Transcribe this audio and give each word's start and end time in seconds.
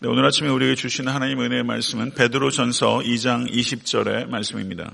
네, 0.00 0.08
오늘 0.08 0.24
아침에 0.26 0.48
우리에게 0.48 0.76
주시는 0.76 1.12
하나님 1.12 1.40
은혜의 1.40 1.64
말씀은 1.64 2.12
베드로전서 2.14 3.00
2장 3.00 3.50
20절의 3.50 4.28
말씀입니다. 4.28 4.92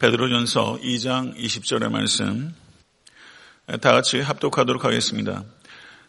베드로전서 0.00 0.80
2장 0.82 1.36
20절의 1.36 1.88
말씀 1.92 2.52
다 3.80 3.92
같이 3.92 4.20
합독하도록 4.20 4.84
하겠습니다. 4.84 5.44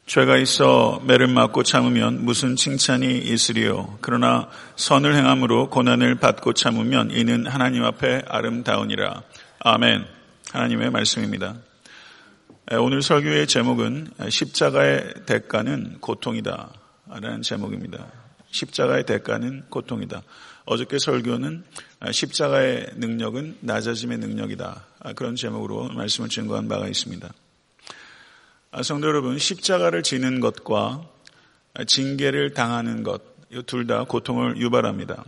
죄가 0.08 0.38
있어 0.38 1.00
매를 1.06 1.28
맞고 1.28 1.62
참으면 1.62 2.26
무슨 2.26 2.56
칭찬이 2.56 3.20
있으리요. 3.20 4.00
그러나 4.02 4.50
선을 4.78 5.14
행함으로 5.16 5.70
고난을 5.70 6.16
받고 6.16 6.54
참으면 6.54 7.12
이는 7.12 7.46
하나님 7.46 7.84
앞에 7.84 8.24
아름다우니라. 8.28 9.22
아멘. 9.60 10.08
하나님의 10.52 10.90
말씀입니다. 10.90 11.54
오늘 12.80 13.04
설교의 13.04 13.46
제목은 13.46 14.08
십자가의 14.28 15.14
대가는 15.28 16.00
고통이다. 16.00 16.72
라는 17.10 17.44
제목입니다. 17.44 18.23
십자가의 18.54 19.06
대가는 19.06 19.64
고통이다. 19.70 20.22
어저께 20.66 20.98
설교는 21.00 21.66
십자가의 22.12 22.92
능력은 22.96 23.58
낮아짐의 23.60 24.20
능력이다. 24.20 24.86
그런 25.16 25.36
제목으로 25.36 25.90
말씀을 25.90 26.30
증거한 26.30 26.70
바가 26.70 26.88
있습니다. 26.88 27.30
성도 28.82 29.08
여러분, 29.08 29.38
십자가를 29.38 30.04
지는 30.04 30.40
것과 30.40 31.06
징계를 31.86 32.54
당하는 32.54 33.04
것, 33.04 33.22
이 33.52 33.62
둘 33.68 33.86
다 33.86 34.04
고통을 34.06 34.58
유발합니다. 34.58 35.26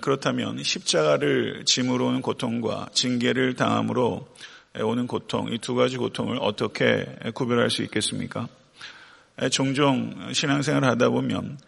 그렇다면 0.00 0.62
십자가를 0.62 1.64
짐으로 1.66 2.06
오는 2.06 2.22
고통과 2.22 2.88
징계를 2.94 3.54
당함으로 3.54 4.28
오는 4.82 5.06
고통, 5.06 5.52
이 5.52 5.58
두 5.58 5.74
가지 5.74 5.96
고통을 5.98 6.38
어떻게 6.40 7.04
구별할 7.34 7.70
수 7.70 7.82
있겠습니까? 7.82 8.48
종종 9.50 10.32
신앙생활을 10.32 10.88
하다 10.88 11.10
보면 11.10 11.58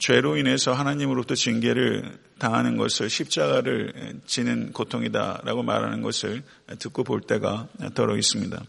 죄로 0.00 0.36
인해서 0.36 0.72
하나님으로부터 0.72 1.34
징계를 1.34 2.18
당하는 2.38 2.76
것을 2.76 3.08
십자가를 3.08 4.20
지는 4.26 4.72
고통이다라고 4.72 5.62
말하는 5.62 6.02
것을 6.02 6.42
듣고 6.78 7.04
볼 7.04 7.20
때가 7.20 7.68
더러 7.94 8.16
있습니다. 8.16 8.60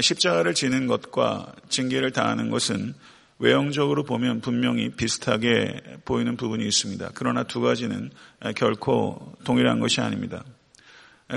십자가를 0.00 0.54
지는 0.54 0.86
것과 0.86 1.52
징계를 1.68 2.12
당하는 2.12 2.50
것은 2.50 2.94
외형적으로 3.40 4.04
보면 4.04 4.40
분명히 4.40 4.90
비슷하게 4.90 5.80
보이는 6.04 6.36
부분이 6.36 6.64
있습니다. 6.64 7.10
그러나 7.14 7.42
두 7.42 7.60
가지는 7.60 8.10
결코 8.54 9.34
동일한 9.44 9.80
것이 9.80 10.00
아닙니다. 10.00 10.44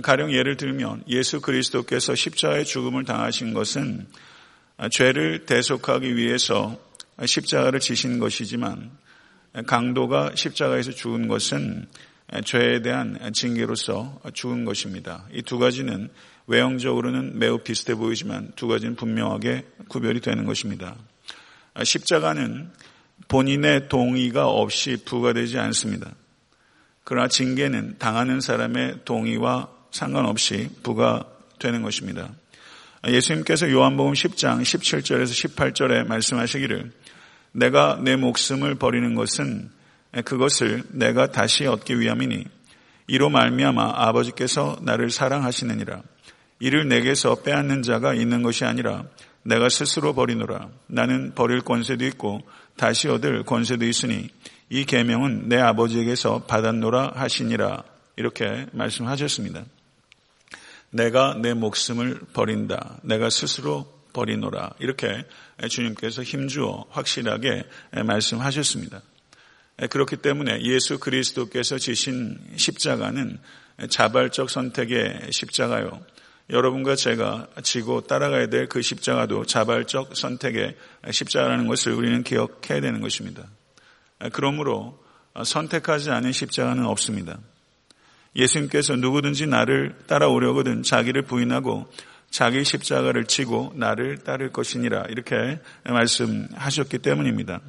가령 0.04 0.32
예를 0.32 0.58
들면 0.58 1.04
예수 1.08 1.42
그리스도께서 1.42 2.14
십자가의 2.14 2.66
죽음을 2.66 3.06
당하신 3.06 3.56
것은 3.56 4.06
죄를 4.92 5.46
대속하기 5.48 6.16
위해서 6.16 6.78
십자가를 7.24 7.80
지신 7.80 8.20
것이지만 8.20 8.92
강도가 9.68 10.32
십자가에서 10.36 10.92
죽은 10.92 11.28
것은 11.28 11.88
죄에 12.44 12.82
대한 12.82 13.32
징계로서 13.34 14.22
죽은 14.34 14.66
것입니다. 14.66 15.26
이 15.32 15.42
두 15.42 15.60
가지는 15.60 16.10
외형적으로는 16.48 17.40
매우 17.40 17.60
비슷해 17.60 17.96
보이지만 17.96 18.52
두 18.56 18.68
가지는 18.68 18.96
분명하게 18.96 19.66
구별이 19.88 20.22
되는 20.22 20.46
것입니다. 20.46 20.96
십자가는 21.82 22.72
본인의 23.28 23.90
동의가 23.90 24.48
없이 24.48 24.98
부과되지 25.04 25.58
않습니다. 25.58 26.12
그러나 27.04 27.28
징계는 27.28 27.98
당하는 27.98 28.42
사람의 28.42 29.06
동의와 29.06 29.70
상관없이 29.92 30.70
부과되는 30.84 31.82
것입니다. 31.82 32.34
예수님께서 33.08 33.70
요한복음 33.70 34.14
10장 34.14 34.62
17절에서 34.62 35.56
18절에 35.56 36.08
말씀하시기를 36.08 36.92
내가 37.56 37.98
내 38.02 38.18
목숨을 38.18 38.76
버리는 38.76 39.16
것은 39.16 39.70
그것을 40.26 40.84
내가 40.90 41.32
다시 41.32 41.66
얻기 41.66 42.00
위함이니 42.00 42.46
이로 43.08 43.30
말미암아 43.30 43.94
아버지께서 43.96 44.78
나를 44.82 45.10
사랑하시느니라 45.10 46.02
이를 46.60 46.88
내게서 46.90 47.44
빼앗는 47.44 47.82
자가 47.82 48.14
있는 48.14 48.42
것이 48.44 48.66
아니라 48.66 49.06
내가 49.44 49.70
스스로 49.70 50.14
버리노라 50.14 50.68
나는 50.88 51.34
버릴 51.34 51.62
권세도 51.62 52.04
있고 52.06 52.42
다시 52.76 53.08
얻을 53.08 53.44
권세도 53.44 53.86
있으니 53.86 54.30
이 54.70 54.84
계명은 54.84 55.48
내 55.48 55.58
아버지에게서 55.58 56.44
받았노라 56.48 57.14
하시니라 57.16 57.84
이렇게 58.18 58.66
말씀하셨습니다. 58.74 59.64
내가 60.90 61.38
내 61.42 61.54
목숨을 61.54 62.20
버린다. 62.34 62.98
내가 63.04 63.30
스스로 63.30 63.95
버리노라. 64.16 64.76
이렇게 64.80 65.26
주님께서 65.70 66.24
힘주어 66.24 66.86
확실하게 66.90 67.66
말씀하셨습니다. 68.06 69.02
그렇기 69.90 70.16
때문에 70.18 70.62
예수 70.62 70.98
그리스도께서 71.00 71.78
지신 71.78 72.40
십자가는 72.56 73.38
자발적 73.90 74.50
선택의 74.50 75.28
십자가요. 75.32 76.02
여러분과 76.50 76.96
제가 76.96 77.48
지고 77.64 78.02
따라가야 78.02 78.48
될 78.48 78.70
그 78.70 78.82
십자가도 78.82 79.46
자발적 79.46 80.16
선택의 80.16 80.78
십자가라는 81.12 81.68
것을 81.68 81.92
우리는 81.92 82.24
기억해야 82.24 82.80
되는 82.80 83.02
것입니다. 83.02 83.44
그러므로 84.32 85.04
선택하지 85.44 86.12
않은 86.12 86.32
십자가는 86.32 86.86
없습니다. 86.86 87.38
예수님께서 88.38 88.96
누구든지 88.96 89.48
나를 89.48 89.96
따라오려거든 90.08 90.84
자기를 90.84 91.24
부인하고 91.24 91.88
자기 92.36 92.66
십자가를 92.66 93.24
치고 93.24 93.76
나를 93.76 94.18
따를 94.18 94.52
것이니라 94.52 95.06
이렇게 95.08 95.62
말씀하셨기 95.86 96.98
때문입니다. 96.98 97.62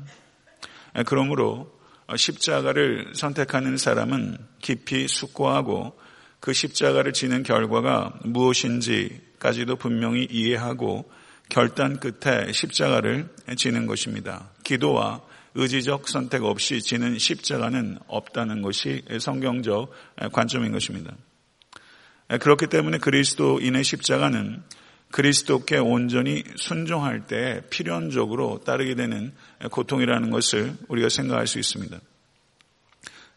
그러므로 1.06 1.72
십자가를 2.16 3.12
선택하는 3.14 3.76
사람은 3.76 4.36
깊이 4.60 5.06
숙고하고 5.06 5.96
그 6.40 6.52
십자가를 6.52 7.12
지는 7.12 7.44
결과가 7.44 8.18
무엇인지까지도 8.24 9.76
분명히 9.76 10.26
이해하고 10.28 11.08
결단 11.48 12.00
끝에 12.00 12.50
십자가를 12.50 13.28
지는 13.56 13.86
것입니다. 13.86 14.50
기도와 14.64 15.20
의지적 15.54 16.08
선택 16.08 16.42
없이 16.42 16.82
지는 16.82 17.18
십자가는 17.18 18.00
없다는 18.08 18.62
것이 18.62 19.04
성경적 19.20 19.92
관점인 20.32 20.72
것입니다. 20.72 21.14
그렇기 22.28 22.66
때문에 22.66 22.98
그리스도인의 22.98 23.84
십자가는 23.84 24.62
그리스도께 25.10 25.78
온전히 25.78 26.42
순종할 26.56 27.26
때 27.26 27.62
필연적으로 27.70 28.62
따르게 28.64 28.96
되는 28.96 29.32
고통이라는 29.70 30.30
것을 30.30 30.74
우리가 30.88 31.08
생각할 31.08 31.46
수 31.46 31.58
있습니다. 31.58 31.98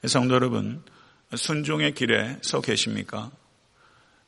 성도 0.05 0.35
여러분, 0.35 0.81
순종의 1.35 1.94
길에 1.94 2.38
서 2.41 2.61
계십니까? 2.61 3.31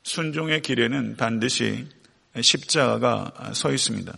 순종의 0.04 0.62
길에는 0.62 1.16
반드시 1.18 1.88
십자가가 2.40 3.54
서 3.54 3.72
있습니다. 3.72 4.14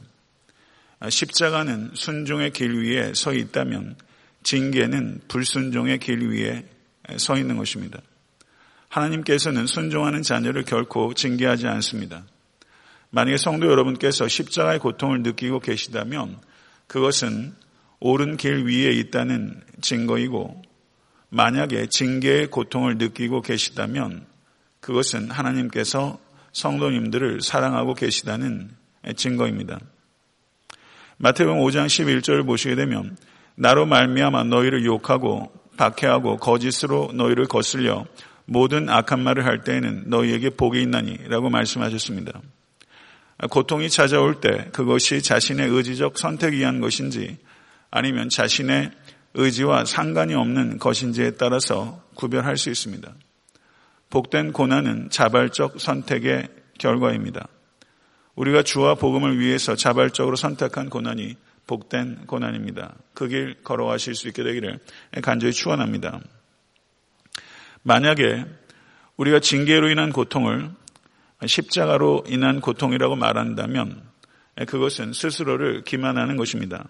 십자가는 1.09 1.91
순종의 1.93 2.51
길 2.51 2.73
위에 2.73 3.13
서 3.13 3.33
있다면 3.33 3.95
징계는 4.43 5.21
불순종의 5.27 5.99
길 5.99 6.29
위에 6.29 6.65
서 7.17 7.37
있는 7.37 7.57
것입니다. 7.57 7.99
하나님께서는 8.93 9.65
순종하는 9.65 10.21
자녀를 10.21 10.63
결코 10.63 11.13
징계하지 11.13 11.67
않습니다. 11.67 12.23
만약에 13.09 13.37
성도 13.37 13.67
여러분께서 13.67 14.27
십자가의 14.27 14.79
고통을 14.79 15.23
느끼고 15.23 15.59
계시다면 15.59 16.37
그것은 16.87 17.53
옳은 17.99 18.37
길 18.37 18.65
위에 18.65 18.91
있다는 18.91 19.61
증거이고 19.81 20.61
만약에 21.29 21.87
징계의 21.87 22.47
고통을 22.47 22.97
느끼고 22.97 23.41
계시다면 23.41 24.25
그것은 24.79 25.31
하나님께서 25.31 26.19
성도님들을 26.51 27.41
사랑하고 27.41 27.95
계시다는 27.95 28.69
증거입니다. 29.15 29.79
마태복음 31.17 31.61
5장 31.61 31.87
11절을 31.87 32.45
보시게 32.45 32.75
되면 32.75 33.17
나로 33.55 33.87
말미암아 33.87 34.43
너희를 34.43 34.85
욕하고 34.85 35.51
박해하고 35.77 36.37
거짓으로 36.37 37.11
너희를 37.13 37.47
거슬려 37.47 38.05
모든 38.45 38.89
악한 38.89 39.19
말을 39.21 39.45
할 39.45 39.63
때에는 39.63 40.05
너희에게 40.07 40.51
복이 40.51 40.81
있나니라고 40.81 41.49
말씀하셨습니다. 41.49 42.41
고통이 43.49 43.89
찾아올 43.89 44.39
때 44.41 44.69
그것이 44.71 45.21
자신의 45.21 45.69
의지적 45.69 46.17
선택이 46.17 46.57
위한 46.57 46.79
것인지 46.81 47.37
아니면 47.91 48.29
자신의 48.29 48.91
의지와 49.33 49.85
상관이 49.85 50.33
없는 50.35 50.77
것인지에 50.77 51.31
따라서 51.31 52.03
구별할 52.15 52.57
수 52.57 52.69
있습니다. 52.69 53.11
복된 54.09 54.51
고난은 54.51 55.09
자발적 55.09 55.79
선택의 55.79 56.47
결과입니다. 56.77 57.47
우리가 58.35 58.63
주와 58.63 58.95
복음을 58.95 59.39
위해서 59.39 59.75
자발적으로 59.75 60.35
선택한 60.35 60.89
고난이 60.89 61.35
복된 61.65 62.25
고난입니다. 62.27 62.95
그 63.13 63.27
길 63.27 63.55
걸어가실 63.63 64.15
수 64.15 64.27
있게 64.27 64.43
되기를 64.43 64.79
간절히 65.21 65.53
축원합니다. 65.53 66.19
만약에 67.83 68.45
우리가 69.17 69.39
징계로 69.39 69.89
인한 69.89 70.11
고통을 70.11 70.71
십자가로 71.45 72.23
인한 72.27 72.61
고통이라고 72.61 73.15
말한다면 73.15 74.01
그것은 74.67 75.13
스스로를 75.13 75.83
기만하는 75.83 76.37
것입니다. 76.37 76.87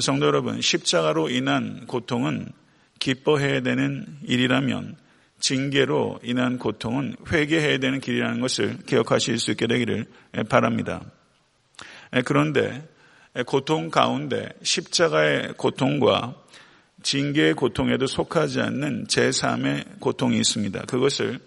성도 0.00 0.26
여러분, 0.26 0.60
십자가로 0.60 1.28
인한 1.28 1.86
고통은 1.86 2.48
기뻐해야 2.98 3.60
되는 3.60 4.06
일이라면 4.22 4.96
징계로 5.38 6.20
인한 6.22 6.58
고통은 6.58 7.16
회개해야 7.30 7.78
되는 7.78 8.00
길이라는 8.00 8.40
것을 8.40 8.78
기억하실 8.86 9.38
수 9.38 9.50
있게 9.50 9.66
되기를 9.66 10.06
바랍니다. 10.48 11.02
그런데 12.24 12.88
고통 13.46 13.90
가운데 13.90 14.48
십자가의 14.62 15.54
고통과 15.56 16.34
징계의 17.04 17.54
고통에도 17.54 18.06
속하지 18.06 18.60
않는 18.62 19.06
제3의 19.06 20.00
고통이 20.00 20.38
있습니다. 20.38 20.86
그것을 20.86 21.38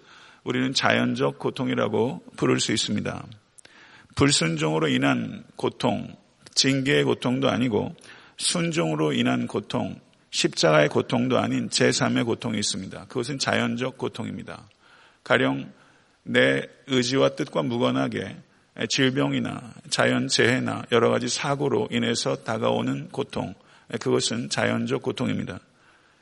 우리는 0.44 0.72
자연적 0.72 1.38
고통이라고 1.38 2.22
부를 2.36 2.60
수 2.60 2.72
있습니다. 2.72 3.26
불순종으로 4.14 4.88
인한 4.88 5.44
고통, 5.56 6.16
징계의 6.54 7.04
고통도 7.04 7.50
아니고 7.50 7.94
순종으로 8.36 9.12
인한 9.12 9.48
고통, 9.48 10.00
십자가의 10.30 10.88
고통도 10.88 11.38
아닌 11.38 11.68
제3의 11.68 12.24
고통이 12.24 12.58
있습니다. 12.58 13.06
그것은 13.06 13.40
자연적 13.40 13.98
고통입니다. 13.98 14.62
가령 15.24 15.72
내 16.22 16.62
의지와 16.86 17.30
뜻과 17.30 17.62
무관하게 17.64 18.36
질병이나 18.88 19.72
자연재해나 19.90 20.84
여러 20.92 21.10
가지 21.10 21.28
사고로 21.28 21.88
인해서 21.90 22.36
다가오는 22.44 23.08
고통, 23.08 23.54
그것은 24.00 24.50
자연적 24.50 25.02
고통입니다. 25.02 25.60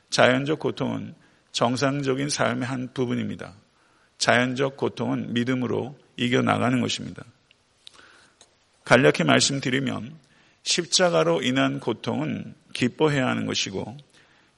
자연적 0.09 0.59
고통은 0.59 1.15
정상적인 1.51 2.29
삶의 2.29 2.67
한 2.67 2.93
부분입니다. 2.93 3.53
자연적 4.17 4.77
고통은 4.77 5.33
믿음으로 5.33 5.97
이겨나가는 6.15 6.79
것입니다. 6.81 7.23
간략히 8.83 9.23
말씀드리면 9.25 10.17
십자가로 10.63 11.41
인한 11.41 11.79
고통은 11.79 12.55
기뻐해야 12.73 13.27
하는 13.27 13.45
것이고 13.45 13.97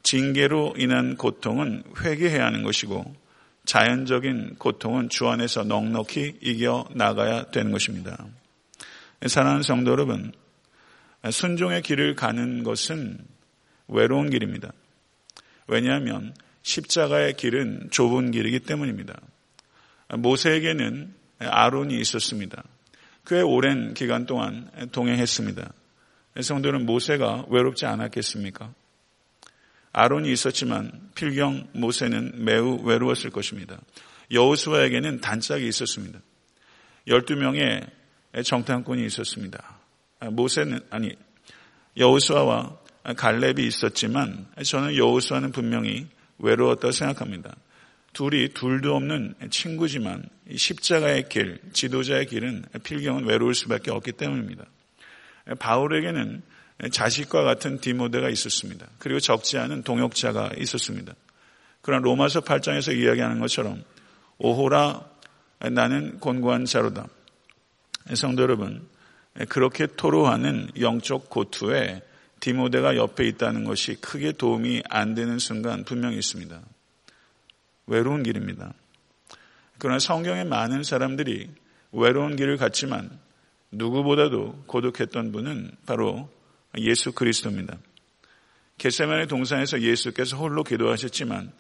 징계로 0.03 0.75
인한 0.77 1.17
고통은 1.17 1.83
회개해야 1.99 2.45
하는 2.45 2.63
것이고 2.63 3.15
자연적인 3.65 4.55
고통은 4.57 5.09
주 5.09 5.27
안에서 5.27 5.63
넉넉히 5.63 6.39
이겨 6.41 6.87
나가야 6.95 7.51
되는 7.51 7.71
것입니다. 7.71 8.25
사랑하는 9.27 9.63
성도 9.63 9.91
여러분, 9.91 10.31
순종의 11.29 11.81
길을 11.81 12.15
가는 12.15 12.63
것은 12.63 13.17
외로운 13.87 14.29
길입니다. 14.29 14.71
왜냐하면 15.67 16.33
십자가의 16.61 17.33
길은 17.33 17.89
좁은 17.91 18.31
길이기 18.31 18.59
때문입니다. 18.61 19.19
모세에게는 20.09 21.13
아론이 21.39 21.99
있었습니다. 21.99 22.63
꽤 23.25 23.41
오랜 23.41 23.93
기간 23.93 24.25
동안 24.25 24.69
동행했습니다. 24.91 25.73
성도는 26.41 26.85
모세가 26.85 27.45
외롭지 27.49 27.85
않았겠습니까? 27.85 28.73
아론이 29.91 30.31
있었지만 30.31 31.09
필경 31.15 31.69
모세는 31.73 32.45
매우 32.45 32.81
외로웠을 32.83 33.31
것입니다. 33.31 33.79
여호수아에게는 34.31 35.21
단짝이 35.21 35.67
있었습니다. 35.67 36.19
12명의 37.07 37.89
정탐꾼이 38.43 39.05
있었습니다. 39.05 39.78
모세는 40.21 40.81
아니 40.89 41.11
여호수아와 41.97 42.77
갈렙이 43.15 43.65
있었지만 43.65 44.47
저는 44.63 44.95
여호수아는 44.95 45.51
분명히 45.51 46.07
외로웠다고 46.37 46.91
생각합니다. 46.91 47.55
둘이 48.13 48.49
둘도 48.49 48.95
없는 48.95 49.35
친구지만 49.51 50.23
십자가의 50.55 51.29
길, 51.29 51.59
지도자의 51.73 52.25
길은 52.25 52.65
필경은 52.83 53.25
외로울 53.25 53.53
수밖에 53.53 53.91
없기 53.91 54.13
때문입니다. 54.13 54.65
바울에게는 55.59 56.41
자식과 56.91 57.43
같은 57.43 57.79
디모데가 57.79 58.29
있었습니다. 58.29 58.87
그리고 58.99 59.19
적지 59.19 59.57
않은 59.57 59.83
동역자가 59.83 60.51
있었습니다. 60.57 61.13
그러나 61.81 62.03
로마서 62.03 62.41
8장에서 62.41 62.95
이야기하는 62.97 63.39
것처럼 63.39 63.83
오호라 64.37 65.05
나는 65.71 66.19
곤고한 66.19 66.65
자로다. 66.65 67.07
성도 68.15 68.43
여러분, 68.43 68.87
그렇게 69.47 69.87
토로하는 69.87 70.69
영적 70.79 71.29
고투에 71.29 72.01
디모데가 72.39 72.95
옆에 72.95 73.27
있다는 73.27 73.63
것이 73.63 73.95
크게 73.95 74.33
도움이 74.33 74.83
안 74.89 75.13
되는 75.13 75.39
순간 75.39 75.83
분명히 75.83 76.17
있습니다. 76.17 76.59
외로운 77.87 78.23
길입니다. 78.23 78.73
그러나 79.77 79.99
성경에 79.99 80.43
많은 80.43 80.83
사람들이 80.83 81.49
외로운 81.91 82.35
길을 82.35 82.57
갔지만 82.57 83.09
누구보다도 83.71 84.63
고독했던 84.67 85.31
분은 85.31 85.71
바로 85.85 86.29
예수 86.77 87.11
그리스도입니다. 87.11 87.77
겟세만의 88.77 89.27
동산에서 89.27 89.81
예수께서 89.81 90.37
홀로 90.37 90.63
기도하셨지만 90.63 91.51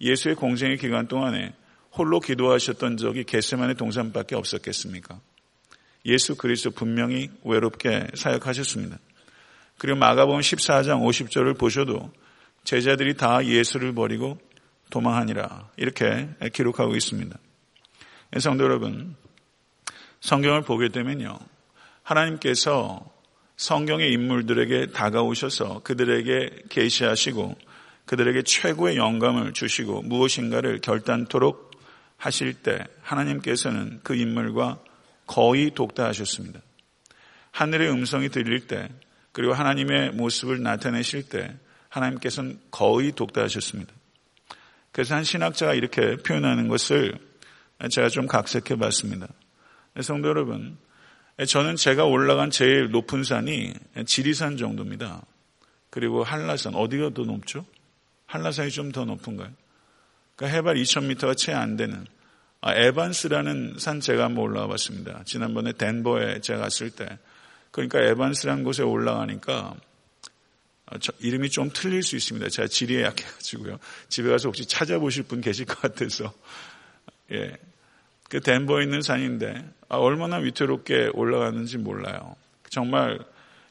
예수의 0.00 0.34
공생의 0.34 0.78
기간 0.78 1.06
동안에 1.06 1.54
홀로 1.92 2.18
기도하셨던 2.18 2.96
적이 2.96 3.24
겟세만의 3.24 3.76
동산밖에 3.76 4.34
없었겠습니까? 4.34 5.20
예수 6.06 6.36
그리스도 6.36 6.70
분명히 6.70 7.30
외롭게 7.44 8.08
사역하셨습니다. 8.14 8.98
그리고 9.78 9.98
마가복음 9.98 10.40
14장 10.40 11.02
50절을 11.02 11.58
보셔도 11.58 12.12
제자들이 12.64 13.14
다 13.16 13.44
예수를 13.44 13.94
버리고 13.94 14.38
도망하니라 14.90 15.70
이렇게 15.76 16.28
기록하고 16.52 16.94
있습니다. 16.94 17.36
성도 18.38 18.64
여러분, 18.64 19.16
성경을 20.20 20.62
보게 20.62 20.88
되면요. 20.88 21.38
하나님께서 22.02 23.04
성경의 23.56 24.12
인물들에게 24.12 24.92
다가오셔서 24.92 25.80
그들에게 25.84 26.64
계시하시고 26.68 27.56
그들에게 28.06 28.42
최고의 28.42 28.96
영감을 28.96 29.52
주시고 29.52 30.02
무엇인가를 30.02 30.80
결단토록 30.80 31.70
하실 32.16 32.54
때 32.54 32.84
하나님께서는 33.02 34.00
그 34.02 34.14
인물과 34.14 34.78
거의 35.26 35.70
독다하셨습니다. 35.70 36.60
하늘의 37.50 37.90
음성이 37.90 38.28
들릴 38.28 38.66
때 38.66 38.88
그리고 39.32 39.52
하나님의 39.52 40.12
모습을 40.12 40.62
나타내실 40.62 41.28
때 41.28 41.54
하나님께서는 41.88 42.60
거의 42.70 43.12
독다하셨습니다. 43.12 43.92
그래서 44.92 45.14
한 45.14 45.24
신학자가 45.24 45.74
이렇게 45.74 46.16
표현하는 46.16 46.68
것을 46.68 47.18
제가 47.90 48.08
좀 48.08 48.26
각색해 48.26 48.76
봤습니다. 48.78 49.26
성도 50.00 50.28
여러분, 50.28 50.76
저는 51.46 51.76
제가 51.76 52.04
올라간 52.04 52.50
제일 52.50 52.90
높은 52.90 53.24
산이 53.24 53.74
지리산 54.06 54.56
정도입니다. 54.56 55.22
그리고 55.90 56.22
한라산, 56.24 56.74
어디가 56.74 57.10
더 57.10 57.22
높죠? 57.22 57.66
한라산이 58.26 58.70
좀 58.70 58.92
더 58.92 59.04
높은가요? 59.04 59.50
그러니까 60.36 60.56
해발 60.56 60.76
2000m가 60.76 61.36
채 61.36 61.52
안 61.52 61.76
되는 61.76 61.98
아, 61.98 62.04
에반스라는 62.72 63.76
산 63.78 64.00
제가 64.00 64.24
한번 64.24 64.44
올라와 64.44 64.66
봤습니다. 64.68 65.22
지난번에 65.24 65.72
덴버에 65.72 66.40
제가 66.40 66.60
갔을 66.60 66.90
때. 66.90 67.18
그러니까 67.70 68.00
에반스라는 68.00 68.64
곳에 68.64 68.82
올라가니까 68.82 69.74
아, 70.86 70.96
이름이 71.18 71.50
좀 71.50 71.70
틀릴 71.72 72.02
수 72.02 72.16
있습니다. 72.16 72.48
제가 72.48 72.68
지리에 72.68 73.02
약해가지고요. 73.02 73.78
집에 74.08 74.30
가서 74.30 74.48
혹시 74.48 74.66
찾아보실 74.66 75.24
분 75.24 75.40
계실 75.40 75.66
것 75.66 75.80
같아서. 75.80 76.32
예. 77.32 77.56
그 78.28 78.40
덴버에 78.40 78.84
있는 78.84 79.02
산인데 79.02 79.64
아, 79.88 79.96
얼마나 79.96 80.36
위태롭게 80.36 81.10
올라가는지 81.14 81.78
몰라요. 81.78 82.36
정말 82.70 83.18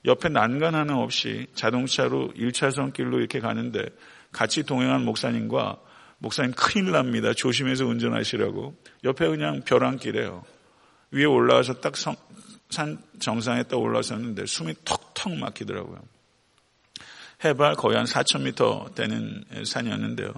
옆에 0.05 0.29
난간 0.29 0.75
하나 0.75 0.97
없이 0.97 1.47
자동차로 1.55 2.33
1차선 2.35 2.93
길로 2.93 3.19
이렇게 3.19 3.39
가는데 3.39 3.85
같이 4.31 4.63
동행한 4.63 5.05
목사님과 5.05 5.79
목사님 6.23 6.53
큰일 6.53 6.91
납니다. 6.93 7.33
조심해서 7.33 7.85
운전하시라고. 7.85 8.73
옆에 9.03 9.27
그냥 9.27 9.61
벼랑길에요. 9.65 10.45
위에 11.11 11.25
올라와서 11.25 11.81
딱산 11.81 12.15
정상에 13.19 13.63
딱 13.63 13.75
올라섰는데 13.75 14.45
숨이 14.45 14.73
턱턱 14.85 15.33
막히더라고요. 15.37 15.99
해발 17.43 17.75
거의 17.75 17.97
한 17.97 18.05
4,000m 18.05 18.95
되는 18.95 19.43
산이었는데요. 19.65 20.31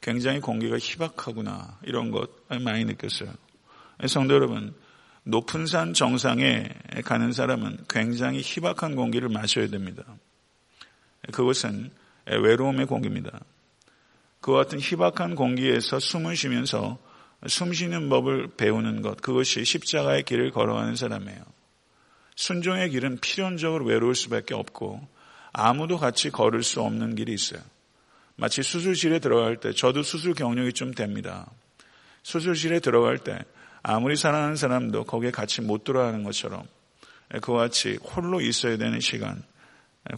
굉장히 0.00 0.40
공기가 0.40 0.76
희박하구나. 0.76 1.78
이런 1.84 2.10
것 2.10 2.28
많이 2.60 2.84
느꼈어요. 2.84 3.32
성도 4.08 4.34
여러분, 4.34 4.74
높은 5.22 5.66
산 5.66 5.94
정상에 5.94 6.68
가는 7.04 7.30
사람은 7.30 7.84
굉장히 7.88 8.40
희박한 8.42 8.96
공기를 8.96 9.28
마셔야 9.28 9.68
됩니다. 9.68 10.02
그것은 11.30 11.92
외로움의 12.26 12.86
공기입니다. 12.86 13.38
그와 14.40 14.64
같은 14.64 14.80
희박한 14.80 15.34
공기에서 15.34 15.98
숨을 15.98 16.36
쉬면서 16.36 16.98
숨 17.46 17.72
쉬는 17.72 18.08
법을 18.08 18.48
배우는 18.56 19.02
것, 19.02 19.20
그것이 19.20 19.64
십자가의 19.64 20.24
길을 20.24 20.50
걸어가는 20.50 20.96
사람이에요. 20.96 21.40
순종의 22.36 22.90
길은 22.90 23.18
필연적으로 23.20 23.84
외로울 23.84 24.14
수밖에 24.14 24.54
없고 24.54 25.06
아무도 25.52 25.98
같이 25.98 26.30
걸을 26.30 26.62
수 26.62 26.80
없는 26.80 27.14
길이 27.14 27.32
있어요. 27.34 27.60
마치 28.36 28.62
수술실에 28.62 29.18
들어갈 29.18 29.56
때 29.56 29.72
저도 29.72 30.02
수술 30.02 30.34
경력이 30.34 30.72
좀 30.72 30.94
됩니다. 30.94 31.50
수술실에 32.22 32.78
들어갈 32.78 33.18
때 33.18 33.38
아무리 33.82 34.16
사랑하는 34.16 34.54
사람도 34.54 35.04
거기에 35.04 35.30
같이 35.30 35.60
못 35.62 35.82
들어가는 35.82 36.22
것처럼 36.22 36.66
그와 37.42 37.62
같이 37.62 37.96
홀로 37.96 38.40
있어야 38.40 38.76
되는 38.76 39.00
시간 39.00 39.42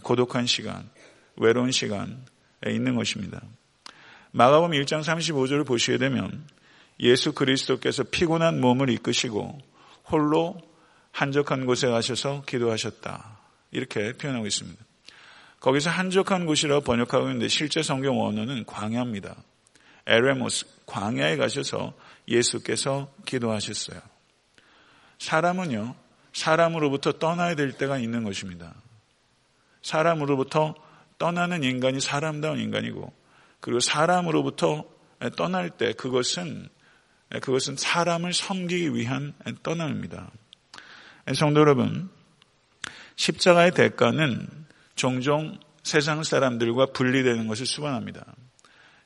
고독한 0.03 0.45
시간, 0.45 0.89
외로운 1.35 1.71
시간에 1.71 2.13
있는 2.67 2.95
것입니다. 2.95 3.41
마가복음 4.31 4.71
1장 4.71 5.03
35절을 5.03 5.65
보시게 5.65 5.97
되면 5.97 6.45
예수 6.99 7.33
그리스도께서 7.33 8.03
피곤한 8.03 8.61
몸을 8.61 8.89
이끄시고 8.89 9.57
홀로 10.05 10.57
한적한 11.11 11.65
곳에 11.65 11.87
가셔서 11.87 12.43
기도하셨다. 12.45 13.39
이렇게 13.71 14.13
표현하고 14.13 14.47
있습니다. 14.47 14.83
거기서 15.59 15.89
한적한 15.89 16.45
곳이라고 16.45 16.81
번역하고 16.81 17.27
있는데 17.27 17.47
실제 17.47 17.83
성경 17.83 18.19
원어는 18.19 18.65
광야입니다. 18.65 19.35
에레모스, 20.07 20.65
광야에 20.85 21.37
가셔서 21.37 21.93
예수께서 22.27 23.13
기도하셨어요. 23.25 23.99
사람은요, 25.19 25.95
사람으로부터 26.33 27.13
떠나야 27.13 27.55
될 27.55 27.73
때가 27.73 27.99
있는 27.99 28.23
것입니다. 28.23 28.73
사람으로부터 29.83 30.73
떠나는 31.19 31.63
인간이 31.63 31.99
사람다운 31.99 32.59
인간이고, 32.59 33.13
그리고 33.61 33.79
사람으로부터 33.79 34.83
떠날 35.37 35.69
때 35.69 35.93
그것은 35.93 36.67
그것은 37.41 37.77
사람을 37.77 38.33
섬기기 38.33 38.93
위한 38.93 39.33
떠남입니다. 39.63 40.29
성도 41.33 41.61
여러분, 41.61 42.09
십자가의 43.15 43.71
대가는 43.71 44.49
종종 44.95 45.57
세상 45.83 46.23
사람들과 46.23 46.87
분리되는 46.87 47.47
것을 47.47 47.65
수반합니다. 47.65 48.25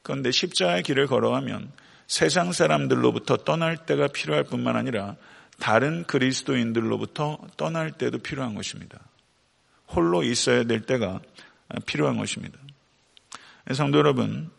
그런데 0.02 0.32
십자가의 0.32 0.84
길을 0.84 1.08
걸어가면 1.08 1.72
세상 2.08 2.52
사람들로부터 2.52 3.38
떠날 3.38 3.78
때가 3.78 4.08
필요할 4.08 4.44
뿐만 4.46 4.76
아니라 4.76 5.16
다른 5.60 6.04
그리스도인들로부터 6.06 7.40
떠날 7.58 7.92
때도 7.92 8.20
필요한 8.20 8.56
것입니다. 8.56 9.00
홀로 9.88 10.24
있어야 10.24 10.64
될 10.64 10.82
때가 10.82 11.22
필요한 11.86 12.18
것입니다. 12.18 12.58
성도 13.74 13.98
여러분, 13.98 14.52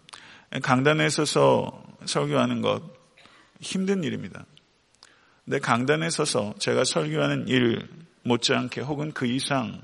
강단에 0.62 1.08
서서 1.08 1.84
설교하는 2.04 2.60
것 2.60 2.82
힘든 3.60 4.02
일입니다. 4.02 4.46
근데 5.44 5.60
강단에 5.60 6.10
서서 6.10 6.54
제가 6.58 6.82
설교하는 6.82 7.46
일 7.46 7.88
못지않게 8.24 8.80
혹은 8.80 9.12
그 9.12 9.26
이상 9.26 9.80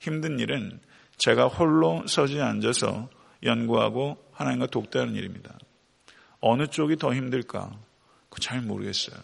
힘든 0.00 0.38
일은 0.40 0.80
제가 1.18 1.48
홀로 1.48 2.06
서지 2.06 2.40
앉아서 2.40 3.10
연구하고 3.42 4.16
하나님과 4.32 4.66
독대하는 4.68 5.14
일입니다. 5.16 5.58
어느 6.40 6.66
쪽이 6.66 6.96
더 6.96 7.14
힘들까? 7.14 7.78
잘 8.40 8.62
모르겠어요. 8.62 9.16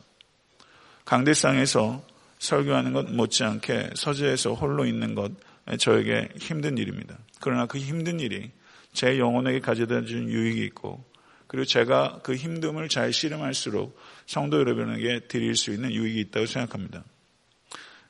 강대상에서 1.06 2.04
설교하는 2.38 2.92
것 2.92 3.10
못지않게 3.10 3.92
서재에서 3.94 4.52
홀로 4.52 4.84
있는 4.84 5.14
것 5.14 5.32
저에게 5.78 6.28
힘든 6.38 6.76
일입니다. 6.76 7.16
그러나 7.40 7.64
그 7.64 7.78
힘든 7.78 8.20
일이 8.20 8.50
제 8.98 9.16
영혼에게 9.20 9.60
가져다 9.60 10.02
준 10.02 10.28
유익이 10.28 10.60
있고 10.64 11.04
그리고 11.46 11.64
제가 11.64 12.18
그 12.24 12.34
힘듦을 12.34 12.90
잘 12.90 13.12
씨름할수록 13.12 13.96
성도 14.26 14.58
여러분에게 14.58 15.20
드릴 15.28 15.54
수 15.54 15.70
있는 15.70 15.92
유익이 15.92 16.18
있다고 16.18 16.46
생각합니다. 16.46 17.04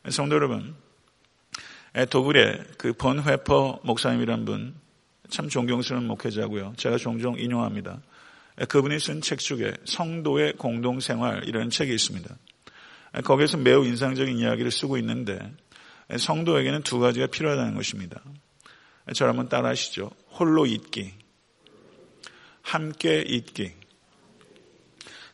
성도 0.08 0.36
여러분, 0.36 0.74
도굴의 2.08 2.64
그 2.78 2.94
번회퍼 2.94 3.80
목사님이란 3.84 4.46
분, 4.46 4.76
참 5.28 5.50
존경스러운 5.50 6.06
목회자고요. 6.06 6.72
제가 6.78 6.96
종종 6.96 7.38
인용합니다. 7.38 8.00
그분이 8.70 8.98
쓴 8.98 9.20
책 9.20 9.40
중에 9.40 9.74
성도의 9.84 10.54
공동생활이라는 10.54 11.68
책이 11.68 11.92
있습니다. 11.92 12.34
거기에서 13.24 13.58
매우 13.58 13.84
인상적인 13.84 14.38
이야기를 14.38 14.70
쓰고 14.70 14.96
있는데 14.96 15.38
성도에게는 16.16 16.82
두 16.82 16.98
가지가 16.98 17.26
필요하다는 17.26 17.74
것입니다. 17.74 18.22
저를 19.14 19.30
한번 19.30 19.48
따라 19.48 19.70
하시죠. 19.70 20.10
홀로 20.38 20.66
있기, 20.66 21.14
함께 22.62 23.22
있기. 23.26 23.72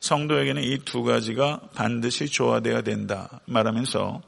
성도에게는 0.01 0.63
이 0.63 0.79
두 0.85 1.03
가지가 1.03 1.71
반드시 1.75 2.27
조화되어야 2.27 2.83
된다 2.83 3.41
말하면서 3.47 4.21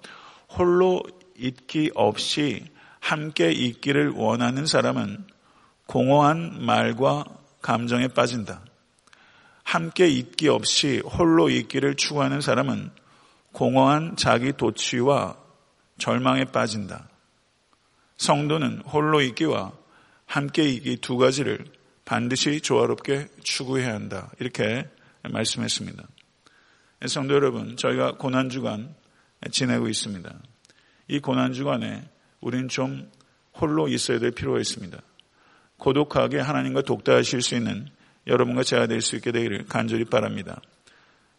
홀로 0.56 1.02
있기 1.36 1.90
없이 1.94 2.64
함께 2.98 3.52
있기를 3.52 4.10
원하는 4.10 4.64
사람은 4.66 5.26
공허한 5.86 6.64
말과 6.64 7.24
감정에 7.60 8.08
빠진다. 8.08 8.64
함께 9.62 10.08
있기 10.08 10.48
없이 10.48 11.00
홀로 11.00 11.50
있기를 11.50 11.96
추구하는 11.96 12.40
사람은 12.40 12.90
공허한 13.52 14.16
자기 14.16 14.52
도취와 14.52 15.36
절망에 15.98 16.46
빠진다. 16.46 17.08
성도는 18.16 18.80
홀로 18.80 19.20
있기와 19.20 19.72
함께 20.26 20.64
있기 20.64 20.96
두 20.98 21.16
가지를 21.16 21.64
반드시 22.04 22.60
조화롭게 22.60 23.28
추구해야 23.42 23.94
한다. 23.94 24.30
이렇게 24.38 24.88
말씀했습니다. 25.22 26.06
성도 27.06 27.34
여러분, 27.34 27.76
저희가 27.76 28.12
고난주간 28.12 28.94
지내고 29.50 29.88
있습니다. 29.88 30.34
이 31.08 31.20
고난주간에 31.20 32.08
우리는 32.40 32.68
좀 32.68 33.10
홀로 33.54 33.88
있어야 33.88 34.18
될 34.18 34.30
필요가 34.30 34.58
있습니다. 34.58 34.98
고독하게 35.78 36.38
하나님과 36.38 36.82
독다하실 36.82 37.42
수 37.42 37.54
있는 37.54 37.88
여러분과 38.26 38.62
제가 38.62 38.86
될 38.86 39.00
수 39.00 39.16
있게 39.16 39.30
되기를 39.32 39.66
간절히 39.66 40.04
바랍니다. 40.04 40.60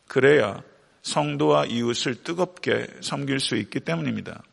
그래야 0.07 0.61
성도와 1.01 1.65
이웃을 1.65 2.23
뜨겁게 2.23 2.87
섬길 3.01 3.39
수 3.39 3.55
있기 3.55 3.79
때문입니다. 3.81 4.43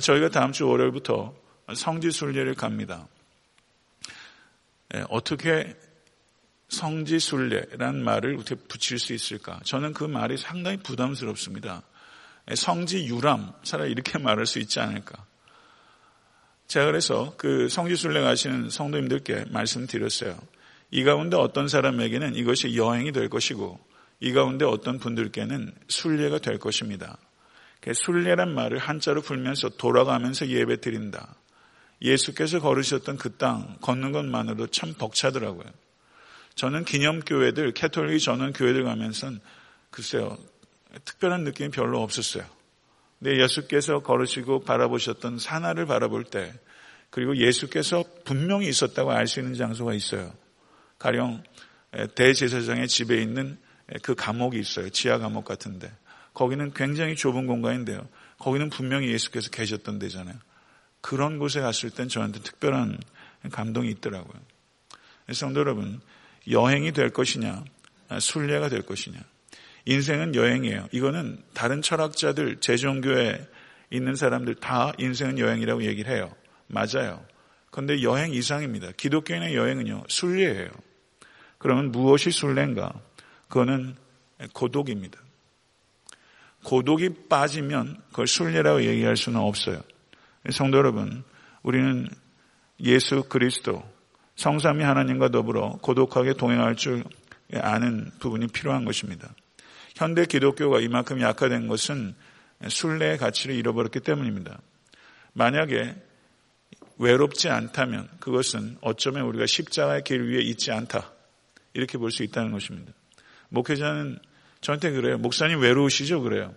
저희가 0.00 0.28
다음 0.28 0.52
주 0.52 0.66
월요일부터 0.68 1.34
성지 1.74 2.10
순례를 2.10 2.54
갑니다. 2.54 3.08
어떻게 5.08 5.76
성지 6.68 7.18
순례란 7.18 8.02
말을 8.02 8.36
어떻게 8.36 8.54
붙일 8.56 8.98
수 8.98 9.12
있을까? 9.12 9.60
저는 9.64 9.92
그 9.92 10.04
말이 10.04 10.36
상당히 10.36 10.76
부담스럽습니다. 10.78 11.82
성지 12.54 13.06
유람, 13.06 13.52
차라리 13.62 13.92
이렇게 13.92 14.18
말할 14.20 14.46
수 14.46 14.58
있지 14.58 14.80
않을까? 14.80 15.24
제가 16.66 16.86
그래서 16.86 17.34
그 17.36 17.68
성지 17.68 17.96
순례 17.96 18.20
가시는 18.20 18.70
성도님들께 18.70 19.46
말씀드렸어요. 19.50 20.38
이 20.90 21.04
가운데 21.04 21.36
어떤 21.36 21.68
사람에게는 21.68 22.34
이것이 22.34 22.76
여행이 22.76 23.12
될 23.12 23.28
것이고, 23.28 23.78
이 24.20 24.32
가운데 24.32 24.64
어떤 24.64 24.98
분들께는 24.98 25.72
순례가 25.88 26.38
될 26.38 26.58
것입니다. 26.58 27.18
순례란 27.92 28.54
말을 28.54 28.78
한자로 28.78 29.22
풀면서 29.22 29.70
돌아가면서 29.70 30.48
예배 30.48 30.80
드린다. 30.80 31.34
예수께서 32.00 32.60
걸으셨던 32.60 33.18
그 33.18 33.36
땅 33.36 33.76
걷는 33.80 34.12
것만으로도 34.12 34.68
참 34.68 34.94
벅차더라고요. 34.94 35.66
저는 36.54 36.84
기념교회들, 36.84 37.72
캐톨릭 37.72 38.20
전원 38.20 38.52
교회들 38.52 38.84
가면서 38.84 39.30
글쎄요, 39.90 40.38
특별한 41.04 41.44
느낌이 41.44 41.70
별로 41.70 42.02
없었어요. 42.02 42.44
근데 43.18 43.42
예수께서 43.42 44.00
걸으시고 44.00 44.60
바라보셨던 44.60 45.38
산하를 45.38 45.86
바라볼 45.86 46.24
때, 46.24 46.52
그리고 47.10 47.36
예수께서 47.36 48.04
분명히 48.24 48.68
있었다고 48.68 49.12
알 49.12 49.26
수 49.26 49.40
있는 49.40 49.54
장소가 49.54 49.94
있어요. 49.94 50.32
가령 50.98 51.42
대제사장의 52.14 52.88
집에 52.88 53.20
있는 53.20 53.58
그 54.02 54.14
감옥이 54.14 54.58
있어요. 54.58 54.90
지하 54.90 55.18
감옥 55.18 55.44
같은데. 55.44 55.92
거기는 56.34 56.72
굉장히 56.74 57.16
좁은 57.16 57.46
공간인데요. 57.46 58.06
거기는 58.38 58.68
분명히 58.68 59.08
예수께서 59.08 59.50
계셨던 59.50 59.98
데잖아요. 59.98 60.34
그런 61.00 61.38
곳에 61.38 61.60
갔을 61.60 61.90
땐 61.90 62.08
저한테 62.08 62.40
특별한 62.40 62.98
감동이 63.52 63.90
있더라고요. 63.90 64.40
성도 65.32 65.60
여러분, 65.60 66.00
여행이 66.50 66.92
될 66.92 67.10
것이냐, 67.10 67.64
순례가 68.20 68.68
될 68.68 68.82
것이냐. 68.82 69.18
인생은 69.86 70.34
여행이에요. 70.34 70.88
이거는 70.92 71.42
다른 71.52 71.82
철학자들, 71.82 72.60
제종교에 72.60 73.46
있는 73.90 74.16
사람들 74.16 74.56
다 74.56 74.92
인생은 74.98 75.38
여행이라고 75.38 75.84
얘기를 75.84 76.12
해요. 76.12 76.34
맞아요. 76.66 77.24
그런데 77.70 78.02
여행 78.02 78.32
이상입니다. 78.32 78.92
기독교인의 78.96 79.54
여행은요, 79.54 80.04
순례예요. 80.08 80.70
그러면 81.58 81.92
무엇이 81.92 82.30
순례인가? 82.30 82.92
그거는 83.48 83.96
고독입니다. 84.52 85.20
고독이 86.64 87.28
빠지면 87.28 87.96
그걸 88.08 88.26
순례라고 88.26 88.84
얘기할 88.84 89.16
수는 89.16 89.38
없어요. 89.40 89.80
성도 90.50 90.78
여러분, 90.78 91.22
우리는 91.62 92.08
예수 92.80 93.24
그리스도, 93.28 93.82
성삼위 94.36 94.82
하나님과 94.82 95.28
더불어 95.28 95.78
고독하게 95.80 96.34
동행할 96.34 96.74
줄 96.74 97.04
아는 97.54 98.10
부분이 98.18 98.48
필요한 98.48 98.84
것입니다. 98.84 99.32
현대 99.94 100.26
기독교가 100.26 100.80
이만큼 100.80 101.20
약화된 101.20 101.68
것은 101.68 102.14
순례의 102.66 103.18
가치를 103.18 103.54
잃어버렸기 103.54 104.00
때문입니다. 104.00 104.58
만약에 105.34 105.94
외롭지 106.98 107.48
않다면 107.48 108.08
그것은 108.20 108.78
어쩌면 108.80 109.24
우리가 109.26 109.46
십자가의 109.46 110.02
길 110.04 110.22
위에 110.22 110.40
있지 110.42 110.72
않다. 110.72 111.12
이렇게 111.74 111.98
볼 111.98 112.10
수 112.10 112.22
있다는 112.22 112.52
것입니다. 112.52 112.92
목회자는 113.50 114.18
저한테 114.64 114.92
그래요. 114.92 115.18
목사님 115.18 115.60
외로우시죠? 115.60 116.22
그래요. 116.22 116.54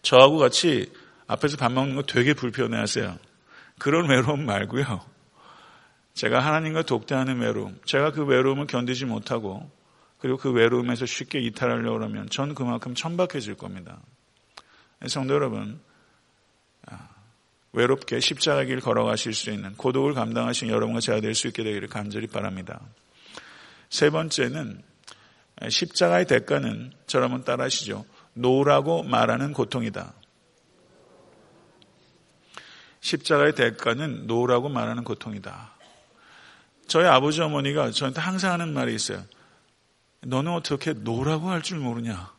저하고 0.00 0.38
같이 0.38 0.90
앞에서 1.26 1.58
밥 1.58 1.70
먹는 1.70 1.96
거 1.96 2.02
되게 2.02 2.32
불편해 2.32 2.78
하세요. 2.78 3.18
그런 3.78 4.08
외로움 4.08 4.46
말고요. 4.46 5.04
제가 6.14 6.40
하나님과 6.40 6.82
독대하는 6.84 7.40
외로움, 7.40 7.78
제가 7.84 8.12
그 8.12 8.24
외로움을 8.24 8.66
견디지 8.68 9.04
못하고 9.04 9.70
그리고 10.16 10.38
그 10.38 10.50
외로움에서 10.50 11.04
쉽게 11.04 11.40
이탈하려고 11.40 12.02
하면 12.04 12.30
전 12.30 12.54
그만큼 12.54 12.94
천박해질 12.94 13.56
겁니다. 13.56 14.00
성도 15.08 15.34
여러분, 15.34 15.78
아, 16.86 17.10
외롭게 17.72 18.20
십자가 18.20 18.64
길 18.64 18.80
걸어가실 18.80 19.34
수 19.34 19.50
있는 19.50 19.74
고독을 19.74 20.14
감당하신 20.14 20.68
여러분과 20.68 21.00
제가 21.00 21.20
될 21.20 21.34
수 21.34 21.48
있게 21.48 21.64
되기를 21.64 21.88
간절히 21.88 22.28
바랍니다. 22.28 22.80
세 23.90 24.08
번째는 24.08 24.82
십자가의 25.68 26.26
대가는 26.26 26.92
저라면 27.06 27.44
따라하시죠. 27.44 28.04
No라고 28.34 29.02
말하는 29.02 29.52
고통이다. 29.52 30.14
십자가의 33.00 33.54
대가는 33.54 34.26
No라고 34.26 34.68
말하는 34.68 35.04
고통이다. 35.04 35.72
저희 36.86 37.06
아버지 37.06 37.40
어머니가 37.40 37.90
저한테 37.90 38.20
항상 38.20 38.52
하는 38.52 38.72
말이 38.72 38.94
있어요. 38.94 39.24
너는 40.20 40.52
어떻게 40.52 40.92
No라고 40.92 41.50
할 41.50 41.62
줄 41.62 41.78
모르냐? 41.78 42.32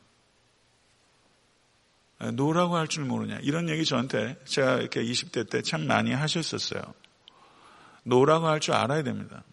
No라고 2.34 2.78
할 2.78 2.88
줄 2.88 3.04
모르냐? 3.04 3.40
이런 3.42 3.68
얘기 3.70 3.84
저한테 3.84 4.38
제가 4.46 4.78
이렇게 4.78 5.04
20대 5.04 5.50
때 5.50 5.62
참 5.62 5.86
많이 5.88 6.14
하셨었어요. 6.14 6.82
No라고 8.04 8.48
할 8.48 8.60
줄 8.60 8.74
알아야 8.74 9.04
됩니다. 9.04 9.44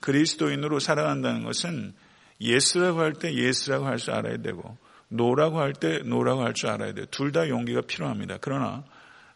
그리스도인으로 0.00 0.78
살아간다는 0.78 1.42
것은 1.44 1.94
Yes라고 2.42 3.00
할 3.00 3.12
때 3.14 3.32
Yes라고 3.34 3.86
할 3.86 3.98
줄 3.98 4.14
알아야 4.14 4.36
되고 4.38 4.76
No라고 5.08 5.60
할 5.60 5.72
때 5.74 6.00
No라고 6.04 6.42
할 6.42 6.54
줄 6.54 6.68
알아야 6.70 6.92
돼요. 6.92 7.06
둘 7.10 7.32
다 7.32 7.48
용기가 7.48 7.80
필요합니다. 7.82 8.38
그러나 8.40 8.84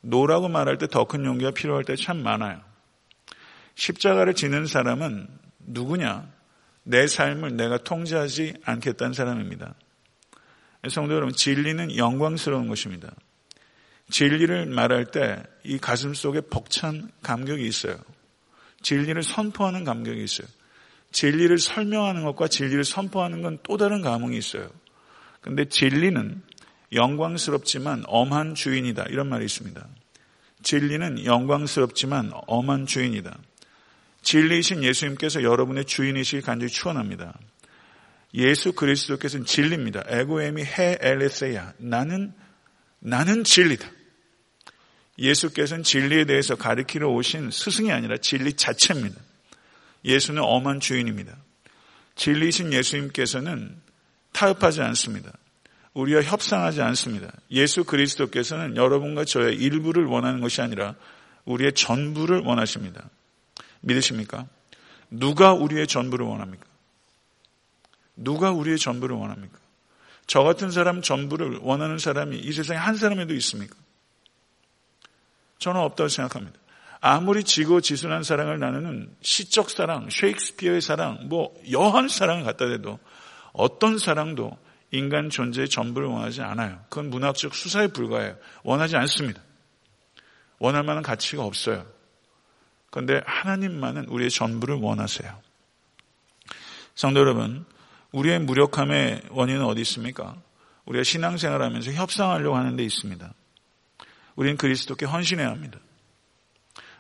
No라고 0.01 0.49
말할 0.49 0.79
때 0.79 0.87
더 0.87 1.05
큰 1.05 1.25
용기가 1.25 1.51
필요할 1.51 1.85
때 1.85 1.95
참 1.97 2.23
많아요. 2.23 2.61
십자가를 3.75 4.35
지는 4.35 4.67
사람은 4.67 5.29
누구냐? 5.67 6.31
내 6.85 7.07
삶을 7.07 7.57
내가 7.57 7.79
통제하지 7.79 8.55
않겠다는 8.65 9.13
사람입니다. 9.13 9.75
성도 10.89 11.15
여러분, 11.15 11.35
진리는 11.35 11.97
영광스러운 11.97 12.69
것입니다. 12.69 13.11
진리를 14.11 14.67
말할 14.67 15.07
때 15.07 15.43
이 15.65 15.79
가슴 15.79 16.15
속에 16.15 16.43
벅찬 16.43 17.11
감격이 17.23 17.67
있어요. 17.67 17.97
진리를 18.83 19.21
선포하는 19.25 19.83
감격이 19.83 20.23
있어요. 20.23 20.47
진리를 21.17 21.57
설명하는 21.57 22.25
것과 22.25 22.47
진리를 22.47 22.85
선포하는 22.85 23.41
건 23.41 23.59
또 23.63 23.79
다른 23.79 24.03
감흥이 24.03 24.37
있어요. 24.37 24.69
근데 25.41 25.65
진리는 25.65 26.43
영광스럽지만 26.93 28.05
엄한 28.07 28.55
주인이다. 28.55 29.07
이런 29.09 29.31
말이 29.31 29.47
있습니다. 29.47 29.87
진리는 30.63 31.25
영광스럽지만 31.25 32.33
엄한 32.47 32.85
주인이다. 32.85 33.35
진리이신 34.21 34.85
예수님께서 34.85 35.43
여러분의 35.43 35.87
주인이시길 35.87 36.43
간절히 36.43 36.71
추원합니다. 36.71 37.39
예수 38.35 38.75
그리스도께서는 38.75 39.47
진리입니다. 39.47 40.05
에고엠이 40.09 40.65
해 40.65 40.99
엘레세야. 41.01 41.73
나는 41.79 42.35
나는 42.99 43.43
진리다. 43.43 43.89
예수께서는 45.19 45.83
진리에 45.83 46.27
대해서 46.27 46.57
가르치러 46.57 47.09
오신 47.09 47.51
스승이 47.51 47.91
아니라 47.91 48.19
진리 48.19 48.53
자체입니다. 48.53 49.19
예수는 50.07 50.43
엄한 50.43 50.81
주인입니다. 50.81 51.37
진리이신 52.15 52.73
예수님께서는 52.73 53.77
타협하지 54.33 54.81
않습니다. 54.83 55.33
우리와 55.93 56.23
협상하지 56.23 56.83
않습니다. 56.83 57.33
예수 57.51 57.85
그리스도께서는 57.85 58.77
여러분과 58.77 59.25
저의 59.25 59.57
일부를 59.57 60.05
원하는 60.05 60.41
것이 60.41 60.61
아니라 60.63 60.95
우리의 61.45 61.73
전부를 61.73 62.41
원하십니다. 62.41 63.09
믿으십니까? 63.81 64.47
누가 65.11 65.53
우리의 65.53 65.87
전부를 65.87 66.27
원합니까? 66.27 66.67
누가 68.15 68.51
우리의 68.51 68.79
전부를 68.79 69.17
원합니까? 69.17 69.59
저 70.27 70.43
같은 70.43 70.71
사람 70.71 71.03
전부를 71.03 71.59
원하는 71.63 71.99
사람이 71.99 72.39
이 72.39 72.53
세상에 72.53 72.79
한 72.79 72.97
사람에도 72.97 73.35
있습니까? 73.35 73.77
저는 75.59 75.81
없다고 75.81 76.09
생각합니다. 76.09 76.59
아무리 77.01 77.45
지고 77.45 77.81
지순한 77.81 78.23
사랑을 78.23 78.59
나누는 78.59 79.15
시적 79.21 79.71
사랑, 79.71 80.09
셰익스피어의 80.11 80.81
사랑, 80.81 81.29
뭐 81.29 81.55
여한 81.71 82.09
사랑을 82.09 82.45
갖다 82.45 82.67
대도 82.67 82.99
어떤 83.53 83.99
사랑도 83.99 84.57
인간 84.91 85.31
존재의 85.31 85.69
전부를 85.69 86.09
원하지 86.09 86.43
않아요. 86.43 86.81
그건 86.89 87.11
문학적 87.11 87.55
수사에 87.55 87.89
불과해요. 87.89 88.37
원하지 88.63 88.97
않습니다. 88.97 89.43
원할 90.59 90.85
만한 90.85 91.03
가치가 91.03 91.45
없어요. 91.45 91.87
그런데 92.91 93.21
하나님만은 93.27 94.07
우리의 94.09 94.31
전부를 94.31 94.77
원하세요. 94.77 95.43
성도 96.95 97.21
여러분, 97.21 97.67
우리의 98.13 98.41
무력함의 98.41 99.23
원인은 99.31 99.65
어디 99.65 99.83
있습니까? 99.83 100.37
우리가 100.87 101.03
신앙생활하면서 101.03 101.93
협상하려고 101.93 102.57
하는 102.57 102.77
데 102.77 102.85
있습니다. 102.85 103.35
우리는 104.37 104.57
그리스도께 104.57 105.05
헌신해야 105.05 105.51
합니다. 105.51 105.79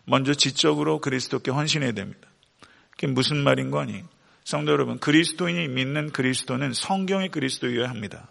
먼저 0.07 0.33
지적으로 0.35 1.01
그리스도께 1.01 1.51
헌신해야 1.51 1.93
됩니다. 1.93 2.29
그게 2.93 3.07
무슨 3.09 3.37
말인 3.37 3.71
거니? 3.71 4.03
성도 4.45 4.73
여러분, 4.73 4.99
그리스도인이 4.99 5.69
믿는 5.69 6.13
그리스도는 6.13 6.73
성경의 6.73 7.31
그리스도여야 7.31 7.91
합니다. 7.91 8.29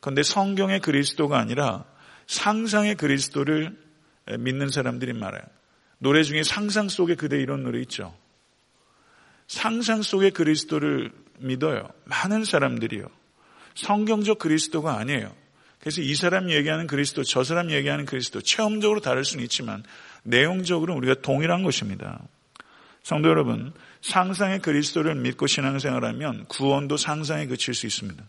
그런데 0.00 0.22
성경의 0.22 0.80
그리스도가 0.80 1.38
아니라 1.38 1.84
상상의 2.26 2.96
그리스도를 2.96 3.76
믿는 4.38 4.70
사람들이 4.70 5.12
많아요. 5.12 5.42
노래 5.98 6.22
중에 6.22 6.42
상상 6.42 6.88
속에 6.88 7.14
그대 7.14 7.40
이런 7.40 7.62
노래 7.62 7.80
있죠. 7.80 8.16
상상 9.46 10.02
속의 10.02 10.32
그리스도를 10.32 11.12
믿어요. 11.38 11.88
많은 12.04 12.44
사람들이요. 12.44 13.06
성경적 13.74 14.38
그리스도가 14.38 14.98
아니에요. 14.98 15.34
그래서 15.80 16.00
이 16.00 16.14
사람 16.14 16.50
얘기하는 16.50 16.86
그리스도, 16.86 17.22
저 17.22 17.44
사람 17.44 17.70
얘기하는 17.70 18.06
그리스도, 18.06 18.40
체험적으로 18.40 19.00
다를 19.00 19.24
수는 19.24 19.44
있지만 19.44 19.84
내용적으로 20.26 20.94
우리가 20.94 21.22
동일한 21.22 21.62
것입니다. 21.62 22.20
성도 23.02 23.28
여러분, 23.28 23.72
상상의 24.02 24.60
그리스도를 24.60 25.14
믿고 25.14 25.46
신앙생활하면 25.46 26.46
구원도 26.46 26.96
상상에 26.96 27.46
그칠 27.46 27.74
수 27.74 27.86
있습니다. 27.86 28.22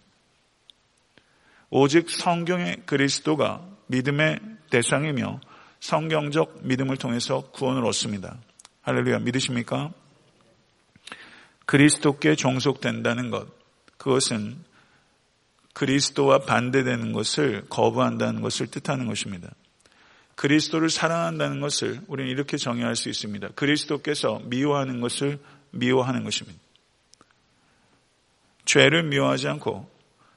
오직 1.70 2.10
성경의 2.10 2.84
그리스도가 2.86 3.66
믿음의 3.88 4.40
대상이며 4.70 5.42
성경적 5.80 6.60
믿음을 6.64 6.98
통해서 6.98 7.42
구원을 7.52 7.86
얻습니다. 7.86 8.38
할렐루야, 8.82 9.20
믿으십니까? 9.20 9.92
그리스도께 11.66 12.36
종속된다는 12.36 13.30
것, 13.30 13.48
그것은 13.98 14.64
그리스도와 15.74 16.40
반대되는 16.40 17.12
것을 17.12 17.66
거부한다는 17.70 18.42
것을 18.42 18.68
뜻하는 18.68 19.06
것입니다. 19.08 19.50
그리스도를 20.38 20.92
사랑한다는 20.92 21.60
것을 21.62 22.00
우리는 22.08 22.32
이렇게 22.32 22.58
정의할 22.58 22.96
수 22.96 23.10
있습니다. 23.10 23.50
그리스도께서 23.56 24.40
미워하는 24.46 25.02
것을 25.02 25.40
미워하는 25.72 26.24
것입니다. 26.24 26.60
죄를 28.64 29.02
미워하지 29.04 29.48
않고 29.48 29.90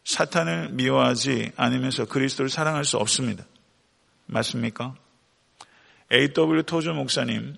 사탄을 0.04 0.70
미워하지 0.70 1.52
않으면서 1.54 2.06
그리스도를 2.06 2.48
사랑할 2.48 2.86
수 2.86 2.96
없습니다. 2.96 3.44
맞습니까? 4.24 4.96
A.W. 6.10 6.62
토조 6.62 6.94
목사님 6.94 7.56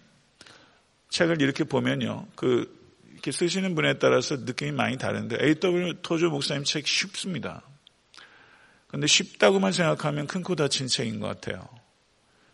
책을 1.10 1.40
이렇게 1.40 1.62
보면요. 1.62 2.26
그 2.34 2.76
이렇게 3.12 3.30
쓰시는 3.30 3.76
분에 3.76 3.98
따라서 4.00 4.36
느낌이 4.36 4.72
많이 4.72 4.98
다른데 4.98 5.38
A.W. 5.40 6.02
토조 6.02 6.30
목사님 6.30 6.64
책 6.64 6.88
쉽습니다. 6.88 7.62
근데 8.88 9.06
쉽다고만 9.06 9.70
생각하면 9.70 10.26
큰 10.26 10.42
코 10.42 10.56
다친 10.56 10.88
책인 10.88 11.20
것 11.20 11.28
같아요. 11.28 11.81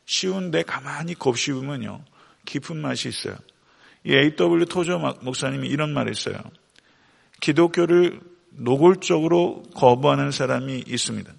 쉬운데 0.08 0.62
가만히 0.62 1.14
곱씹으면요. 1.14 2.02
깊은 2.46 2.78
맛이 2.78 3.10
있어요. 3.10 3.36
이 4.04 4.14
A.W. 4.14 4.64
토저 4.64 4.96
목사님이 5.20 5.68
이런 5.68 5.92
말을 5.92 6.10
했어요. 6.10 6.40
기독교를 7.42 8.18
노골적으로 8.52 9.64
거부하는 9.74 10.30
사람이 10.30 10.84
있습니다. 10.86 11.30